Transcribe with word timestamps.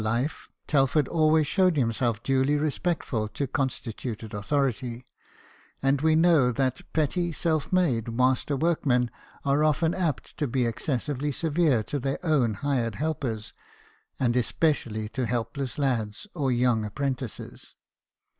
9 0.01 0.07
after 0.07 0.19
life 0.21 0.49
Telford 0.65 1.07
always 1.07 1.45
showed 1.45 1.77
himself 1.77 2.23
duly 2.23 2.57
respectful 2.57 3.27
to 3.27 3.45
constituted 3.45 4.33
authority; 4.33 5.05
and 5.79 6.01
we 6.01 6.15
know 6.15 6.51
that 6.51 6.81
petty 6.91 7.31
self 7.31 7.71
made 7.71 8.11
master 8.11 8.57
workmen 8.57 9.11
are 9.45 9.63
often 9.63 9.93
apt 9.93 10.35
to 10.37 10.47
be 10.47 10.65
excessively 10.65 11.31
severe 11.31 11.83
to 11.83 11.99
their 11.99 12.17
own 12.25 12.55
hired 12.55 12.95
helpers, 12.95 13.53
and 14.19 14.35
especially 14.35 15.07
to 15.07 15.27
helpless 15.27 15.77
lads 15.77 16.25
or 16.33 16.51
young 16.51 16.83
apprentices. 16.83 17.75